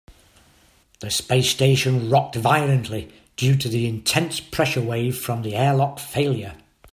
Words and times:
The 1.01 1.11
space 1.11 1.51
station 1.51 2.09
rocked 2.09 2.33
violently 2.35 3.13
due 3.35 3.55
to 3.57 3.69
the 3.69 3.85
intense 3.85 4.39
pressure 4.39 4.81
wave 4.81 5.15
from 5.15 5.43
the 5.43 5.55
airlock 5.55 5.99
failure. 5.99 6.55